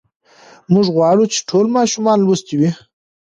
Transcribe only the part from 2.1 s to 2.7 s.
لوستي